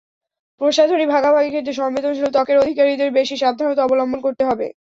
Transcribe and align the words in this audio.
প্রসাধনী 0.61 1.05
ভাগাভাগির 1.07 1.53
ক্ষেত্রে 1.53 1.73
সংবেদনশীল 1.73 2.27
ত্বকের 2.31 2.57
অধিকারীদের 2.57 3.09
বেশি 3.19 3.35
সাবধানতা 3.37 3.81
অবলম্বন 3.83 4.19
করতে 4.23 4.43
হবে। 4.45 4.67